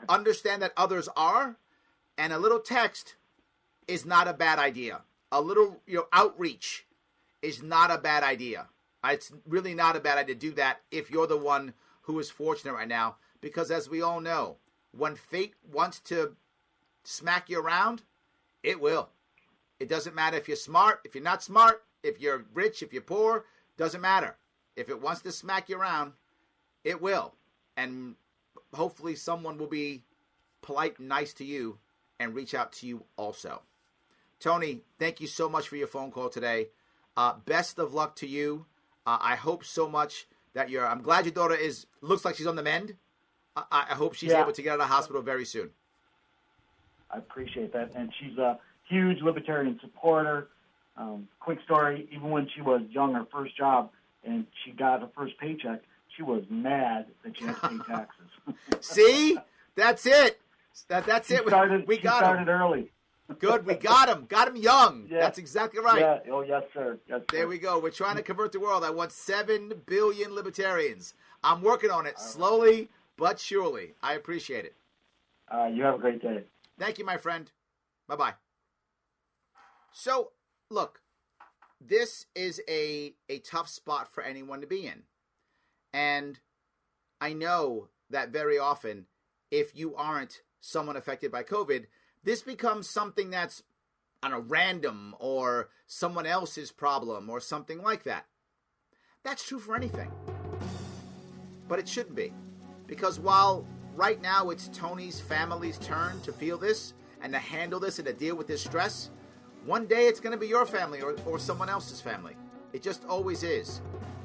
[0.08, 1.58] understand that others are,
[2.18, 3.16] and a little text
[3.86, 5.02] is not a bad idea.
[5.30, 6.86] A little you know outreach
[7.42, 8.68] is not a bad idea.
[9.04, 12.30] It's really not a bad idea to do that if you're the one who is
[12.30, 14.56] fortunate right now, because as we all know,
[14.98, 16.38] when fate wants to
[17.04, 18.04] smack you around,
[18.64, 19.10] it will.
[19.82, 23.02] It doesn't matter if you're smart, if you're not smart, if you're rich, if you're
[23.02, 23.46] poor,
[23.78, 24.38] doesn't matter.
[24.76, 26.14] If it wants to smack you around,
[26.84, 27.34] it will.
[27.76, 28.16] And
[28.74, 30.04] hopefully someone will be
[30.62, 31.80] polite and nice to you
[32.20, 33.62] and reach out to you also.
[34.40, 36.68] Tony, thank you so much for your phone call today.
[37.16, 38.66] Uh, best of luck to you.
[39.06, 40.86] Uh, I hope so much that you're.
[40.86, 42.96] I'm glad your daughter is looks like she's on the mend.
[43.56, 44.42] I, I hope she's Yeah.
[44.44, 45.72] able to get out of the hospital very soon.
[47.10, 47.92] I appreciate that.
[47.96, 50.50] And she's a huge libertarian supporter.
[50.98, 53.92] Um, quick story: even when she was young, her first job,
[54.24, 55.82] and she got her first paycheck,
[56.16, 58.28] she was mad that she had to pay taxes.
[58.82, 59.38] See,
[59.76, 60.42] that's it.
[60.88, 61.46] That that's she it.
[61.46, 61.88] We- started.
[61.88, 62.50] we got started him.
[62.50, 62.92] early.
[63.40, 63.66] Good.
[63.66, 64.26] We got him.
[64.30, 65.08] Got him young.
[65.12, 65.20] Yeah.
[65.20, 66.00] That's exactly right.
[66.00, 66.32] Yeah.
[66.32, 66.98] Oh yes, sir.
[67.08, 67.22] Yes.
[67.30, 67.48] There sir.
[67.48, 67.78] we go.
[67.80, 68.86] We're trying to convert the world.
[68.86, 71.14] I want 7 billion libertarians.
[71.44, 73.94] I'm working on it slowly but surely.
[74.02, 74.76] I appreciate it.
[75.54, 76.44] Uh, you have a great day.
[76.80, 77.52] Thank you, my friend.
[78.08, 78.34] Bye bye.
[79.92, 80.32] So,
[80.70, 81.02] look,
[81.80, 85.04] this is a, a tough spot for anyone to be in.
[85.94, 86.40] And
[87.22, 89.06] I know that very often,
[89.52, 91.86] if you aren't someone affected by COVID,
[92.24, 93.64] this becomes something that's,
[94.22, 98.26] don't know, random or someone else's problem or something like that.
[99.24, 100.12] That's true for anything.
[101.68, 102.34] But it shouldn't be.
[102.88, 108.00] Because while right now it's Tony's family's turn to feel this and to handle this
[108.00, 109.10] and to deal with this stress,
[109.68, 112.36] one day it's going to be your family or, or someone else's family.
[112.72, 113.82] It just always is.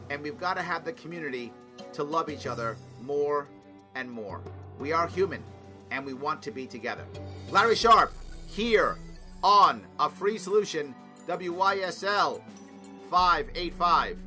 [0.09, 1.52] And we've got to have the community
[1.94, 3.48] to love each other more
[3.96, 4.40] and more.
[4.78, 5.42] We are human
[5.90, 7.05] and we want to be together.
[7.50, 8.12] Larry Sharpe
[8.46, 8.96] here
[9.42, 10.94] on A Free Solution,
[11.26, 12.40] WYSL
[13.11, 14.18] 585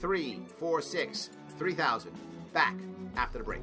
[0.00, 2.12] 346 3000.
[2.54, 2.74] Back
[3.16, 3.60] after the break.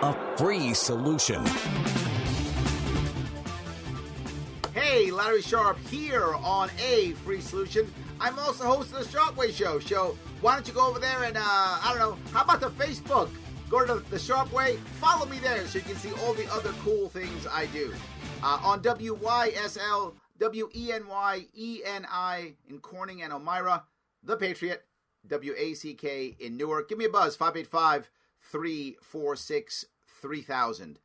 [0.00, 1.44] A free solution.
[4.72, 7.92] Hey, Larry Sharpe here on A Free Solution.
[8.20, 9.80] I'm also host of the Sharpe Way Show.
[9.80, 12.70] So why don't you go over there and, uh, I don't know, how about the
[12.70, 13.28] Facebook?
[13.68, 16.48] Go to the, the Sharpe Way, follow me there so you can see all the
[16.52, 17.92] other cool things I do.
[18.40, 20.94] Uh, on WYSL, W-E-N-Y-E-N-I
[22.70, 23.82] in Corning and Elmira,
[24.22, 24.84] The Patriot,
[25.26, 26.88] W-A-C-K in Newark.
[26.88, 28.08] Give me a buzz, 585
[28.42, 29.84] 346
[30.20, 30.98] 3000.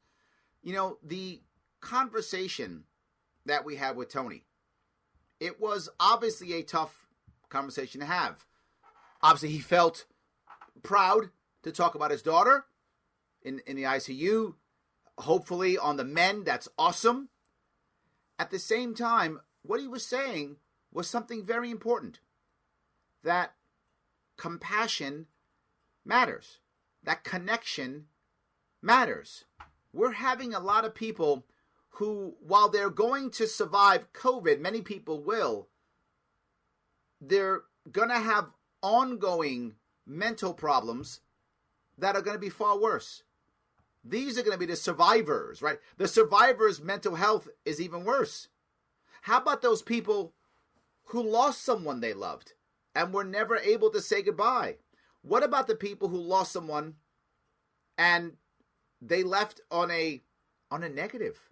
[0.61, 1.41] You know, the
[1.81, 2.85] conversation
[3.45, 4.45] that we had with Tony.
[5.39, 7.05] It was obviously a tough
[7.49, 8.45] conversation to have.
[9.21, 10.05] Obviously, he felt
[10.81, 11.29] proud
[11.63, 12.65] to talk about his daughter
[13.41, 14.55] in, in the ICU.
[15.19, 17.29] Hopefully, on the men, that's awesome.
[18.39, 20.57] at the same time, what he was saying
[20.91, 22.19] was something very important
[23.23, 23.53] that
[24.37, 25.27] compassion
[26.05, 26.59] matters,
[27.03, 28.05] that connection
[28.81, 29.45] matters.
[29.91, 31.45] We're having a lot of people
[31.89, 35.67] who, while they're going to survive COVID, many people will,
[37.21, 38.49] they're going to have
[38.81, 39.75] ongoing
[40.05, 41.21] mental problems
[41.97, 43.23] that are going to be far worse.
[44.03, 45.79] These are going to be the survivors, right?
[45.97, 48.49] The survivors' mental health is even worse.
[49.21, 50.33] How about those people
[51.05, 52.53] who lost someone they loved
[52.93, 54.77] and were never able to say goodbye?
[55.23, 56.95] What about the people who lost someone
[57.97, 58.33] and
[59.01, 60.21] they left on a
[60.69, 61.49] on a negative?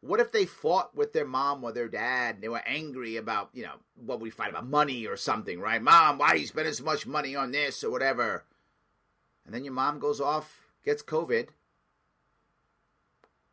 [0.00, 3.50] What if they fought with their mom or their dad and they were angry about,
[3.52, 5.82] you know, what we fight about money or something, right?
[5.82, 8.44] Mom, why are you spending so much money on this or whatever?
[9.44, 11.48] And then your mom goes off, gets COVID,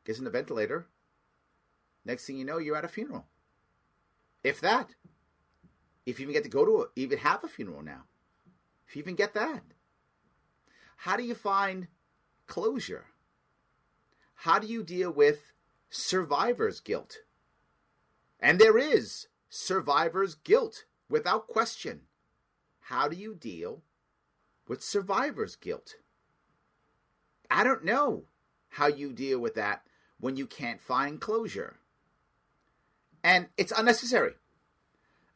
[0.05, 0.87] gets in the ventilator.
[2.05, 3.25] Next thing you know, you're at a funeral.
[4.41, 4.91] If that.
[6.05, 8.03] If you even get to go to a, even have a funeral now.
[8.87, 9.63] If you even get that.
[10.97, 11.87] How do you find
[12.47, 13.05] closure?
[14.41, 15.51] How do you deal with
[15.89, 17.17] survivor's guilt?
[18.39, 22.01] And there is survivor's guilt without question.
[22.81, 23.83] How do you deal
[24.67, 25.95] with survivor's guilt?
[27.49, 28.25] I don't know
[28.69, 29.83] how you deal with that
[30.19, 31.77] when you can't find closure.
[33.23, 34.33] And it's unnecessary.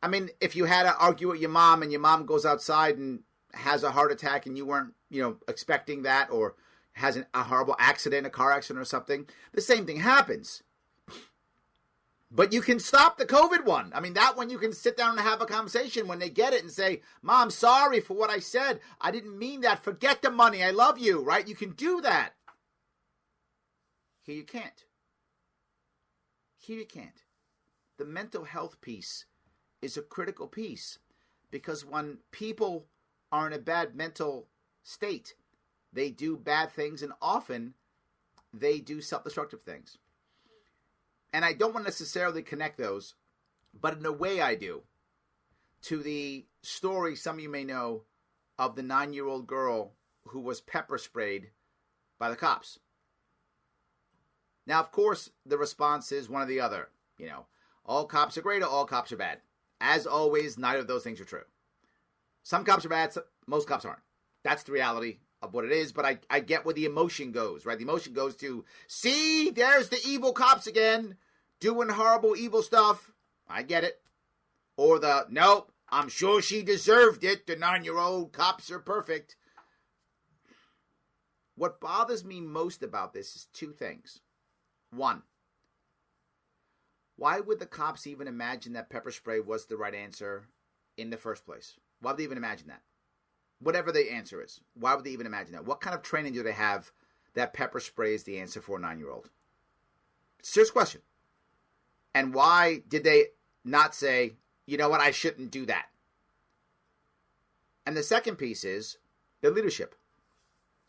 [0.04, 2.98] I mean, if you had to argue with your mom and your mom goes outside
[2.98, 3.22] and
[3.54, 6.56] has a heart attack and you weren't, you know, expecting that or
[6.94, 10.64] has an, a horrible accident, a car accident or something, the same thing happens.
[12.34, 13.92] But you can stop the COVID one.
[13.94, 16.54] I mean, that one you can sit down and have a conversation when they get
[16.54, 18.80] it and say, Mom, sorry for what I said.
[19.02, 19.84] I didn't mean that.
[19.84, 20.64] Forget the money.
[20.64, 21.46] I love you, right?
[21.46, 22.32] You can do that.
[24.22, 24.86] Here you can't.
[26.58, 27.24] Here you can't.
[27.98, 29.26] The mental health piece
[29.82, 31.00] is a critical piece
[31.50, 32.86] because when people
[33.32, 34.48] are in a bad mental
[34.84, 35.36] state,
[35.94, 37.74] they do bad things and often
[38.54, 39.98] they do self destructive things.
[41.34, 43.16] And I don't want to necessarily connect those,
[43.80, 44.84] but in a way I do,
[45.84, 48.04] to the story some of you may know
[48.60, 49.94] of the nine year old girl
[50.28, 51.50] who was pepper sprayed
[52.20, 52.80] by the cops.
[54.68, 56.90] Now, of course, the response is one or the other.
[57.18, 57.46] You know,
[57.86, 59.40] all cops are great or all cops are bad.
[59.80, 61.44] As always, neither of those things are true.
[62.44, 63.14] Some cops are bad,
[63.48, 64.02] most cops aren't.
[64.44, 67.66] That's the reality of what it is, but I, I get where the emotion goes,
[67.66, 67.78] right?
[67.78, 71.18] The emotion goes to, see, there's the evil cops again
[71.60, 73.12] doing horrible, evil stuff.
[73.48, 74.02] I get it.
[74.78, 77.48] Or the, nope, I'm sure she deserved it.
[77.48, 79.36] The nine year old cops are perfect.
[81.56, 84.22] What bothers me most about this is two things.
[84.92, 85.24] One,
[87.18, 90.48] why would the cops even imagine that pepper spray was the right answer
[90.98, 91.76] in the first place?
[92.02, 92.82] Why would they even imagine that?
[93.60, 95.66] Whatever the answer is, why would they even imagine that?
[95.66, 96.92] What kind of training do they have
[97.36, 99.30] that pepper spray is the answer for a nine year old?
[100.42, 101.02] Serious question.
[102.14, 103.28] And why did they
[103.64, 104.34] not say,
[104.66, 105.86] you know what, I shouldn't do that?
[107.86, 108.98] And the second piece is
[109.42, 109.96] their leadership.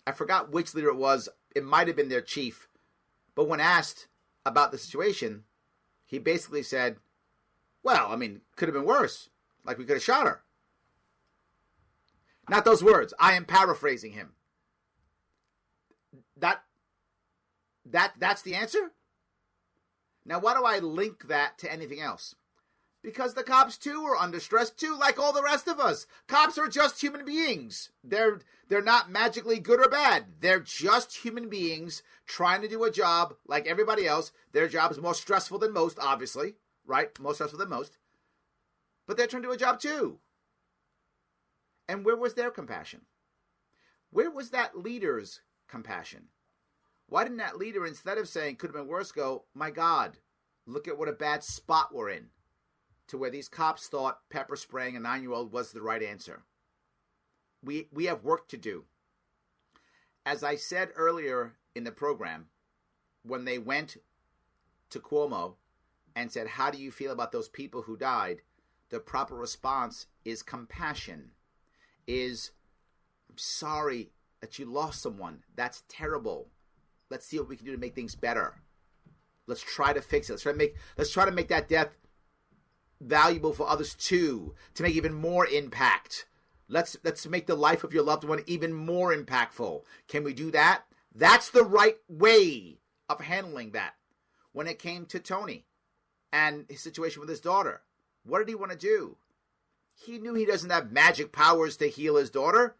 [0.06, 1.28] I forgot which leader it was.
[1.54, 2.68] It might have been their chief.
[3.34, 4.08] But when asked
[4.44, 5.44] about the situation,
[6.04, 6.96] he basically said,
[7.82, 9.28] well, I mean, could have been worse.
[9.64, 10.42] Like we could have shot her.
[12.48, 13.14] Not those words.
[13.18, 14.32] I am paraphrasing him.
[16.36, 16.62] That
[17.86, 18.92] that that's the answer?
[20.24, 22.34] Now why do I link that to anything else?
[23.02, 26.06] Because the cops too are under stress too, like all the rest of us.
[26.28, 27.90] Cops are just human beings.
[28.04, 30.26] They're they're not magically good or bad.
[30.40, 34.32] They're just human beings trying to do a job like everybody else.
[34.52, 36.54] Their job is more stressful than most, obviously,
[36.86, 37.18] right?
[37.20, 37.98] More stressful than most.
[39.06, 40.18] But they're trying to do a job too.
[41.92, 43.02] And where was their compassion?
[44.10, 46.28] Where was that leader's compassion?
[47.06, 50.16] Why didn't that leader, instead of saying could have been worse, go, my God,
[50.64, 52.28] look at what a bad spot we're in,
[53.08, 56.44] to where these cops thought pepper spraying a nine year old was the right answer?
[57.62, 58.86] We, we have work to do.
[60.24, 62.46] As I said earlier in the program,
[63.22, 63.98] when they went
[64.88, 65.56] to Cuomo
[66.16, 68.40] and said, How do you feel about those people who died?
[68.88, 71.32] The proper response is compassion
[72.06, 72.50] is
[73.30, 75.42] I'm sorry that you lost someone.
[75.54, 76.48] That's terrible.
[77.10, 78.54] Let's see what we can do to make things better.
[79.46, 80.34] Let's try to fix it.
[80.34, 81.96] Let's try to make let's try to make that death
[83.00, 86.26] valuable for others too, to make even more impact.
[86.68, 89.82] Let's let's make the life of your loved one even more impactful.
[90.08, 90.84] Can we do that?
[91.14, 92.78] That's the right way
[93.08, 93.94] of handling that.
[94.52, 95.66] When it came to Tony,
[96.32, 97.82] and his situation with his daughter.
[98.24, 99.16] What did he want to do?
[99.94, 102.76] He knew he doesn't have magic powers to heal his daughter,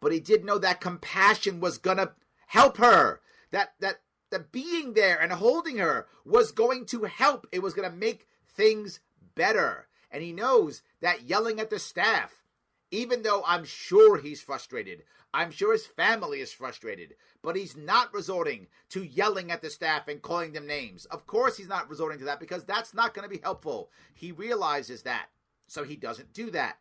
[0.00, 2.12] but he did know that compassion was to
[2.48, 3.20] help her.
[3.50, 7.46] That that that being there and holding her was going to help.
[7.52, 9.00] It was to make things
[9.34, 9.88] better.
[10.10, 12.42] And he knows that yelling at the staff,
[12.90, 18.12] even though I'm sure he's frustrated, I'm sure his family is frustrated, but he's not
[18.14, 21.04] resorting to yelling at the staff and calling them names.
[21.06, 23.90] Of course, he's not resorting to that because that's not going to be helpful.
[24.14, 25.26] He realizes that.
[25.68, 26.78] So he doesn't do that.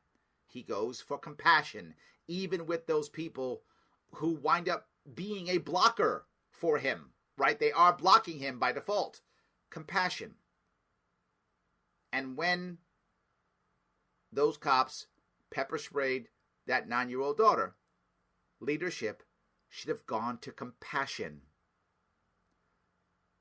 [0.47, 1.93] He goes for compassion,
[2.27, 3.61] even with those people
[4.13, 7.59] who wind up being a blocker for him, right?
[7.59, 9.21] They are blocking him by default.
[9.69, 10.35] Compassion.
[12.11, 12.77] And when
[14.31, 15.07] those cops
[15.51, 16.29] pepper sprayed
[16.65, 17.75] that nine year old daughter,
[18.61, 19.23] leadership
[19.69, 21.41] should have gone to compassion.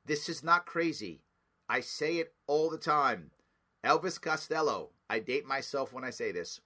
[0.05, 1.23] This is not crazy.
[1.69, 3.31] I say it all the time.
[3.85, 6.61] Elvis Costello, I date myself when I say this.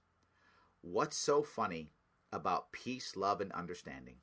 [0.81, 1.91] What's so funny
[2.31, 4.15] about peace, love, and understanding?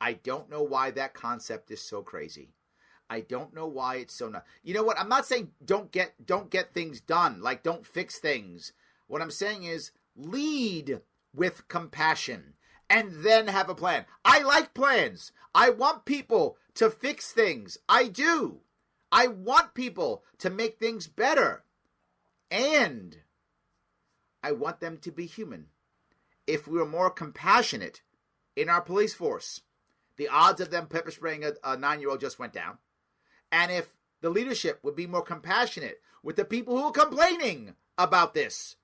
[0.00, 2.54] I don't know why that concept is so crazy.
[3.08, 4.44] I don't know why it's so not.
[4.62, 4.98] You know what?
[4.98, 8.72] I'm not saying don't get don't get things done, like don't fix things.
[9.06, 11.00] What I'm saying is lead
[11.34, 12.54] with compassion
[12.88, 14.06] and then have a plan.
[14.24, 15.32] I like plans.
[15.54, 17.78] I want people to fix things.
[17.88, 18.60] I do.
[19.10, 21.64] I want people to make things better.
[22.50, 23.18] And
[24.42, 25.66] I want them to be human.
[26.46, 28.02] If we were more compassionate
[28.56, 29.60] in our police force,
[30.16, 32.78] the odds of them pepper spraying a, a nine year old just went down.
[33.50, 38.34] And if the leadership would be more compassionate with the people who are complaining about
[38.34, 38.76] this,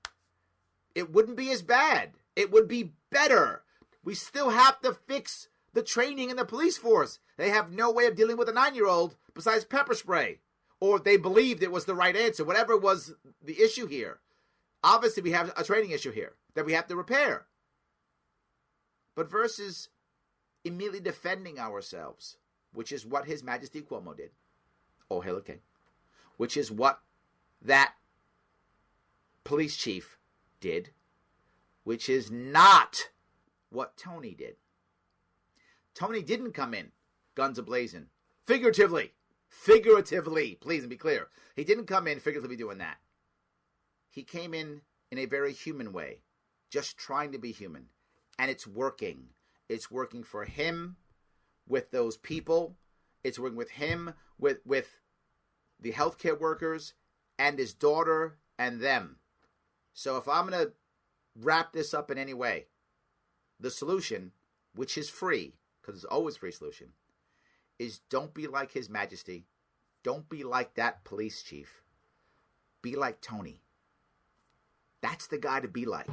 [0.95, 2.11] it wouldn't be as bad.
[2.35, 3.63] It would be better.
[4.03, 7.19] We still have to fix the training in the police force.
[7.37, 10.39] They have no way of dealing with a nine year old besides pepper spray.
[10.79, 14.19] Or they believed it was the right answer, whatever was the issue here.
[14.83, 17.45] Obviously, we have a training issue here that we have to repair.
[19.15, 19.89] But versus
[20.63, 22.37] immediately defending ourselves,
[22.73, 24.31] which is what His Majesty Cuomo did.
[25.11, 25.59] Oh, hello, King.
[26.37, 27.01] Which is what
[27.61, 27.93] that
[29.43, 30.17] police chief
[30.61, 30.91] did,
[31.83, 33.09] which is not
[33.69, 34.55] what Tony did.
[35.93, 36.91] Tony didn't come in
[37.35, 38.05] guns ablazing,
[38.45, 39.13] figuratively.
[39.49, 41.27] Figuratively, please and be clear.
[41.55, 42.97] He didn't come in figuratively doing that.
[44.19, 44.81] He came in
[45.13, 46.17] in a very human way,
[46.69, 47.85] just trying to be human.
[48.37, 49.29] And it's working.
[49.69, 50.97] It's working for him
[51.65, 52.75] with those people.
[53.23, 54.99] It's working with him with with
[55.79, 56.95] the healthcare workers
[57.37, 59.19] and his daughter and them.
[59.93, 60.73] So if I'm going to
[61.33, 62.65] wrap this up in any way,
[63.57, 64.33] the solution,
[64.75, 66.89] which is free, because it's always free solution,
[67.79, 69.45] is don't be like His Majesty.
[70.03, 71.83] Don't be like that police chief.
[72.81, 73.61] Be like Tony.
[75.01, 76.07] That's the guy to be like.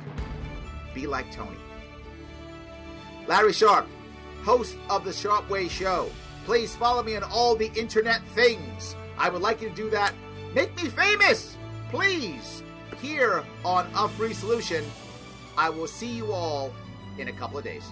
[0.94, 1.56] Be like Tony.
[3.26, 3.88] Larry Sharpe,
[4.44, 6.08] host of the Sharpe Way Show.
[6.44, 8.94] Please follow me on all the internet things.
[9.18, 10.14] I would like you to do that.
[10.54, 11.56] Make me famous,
[11.90, 12.62] please.
[13.02, 14.84] Here on A Free Solution.
[15.58, 16.72] I will see you all
[17.18, 17.90] in a couple of days.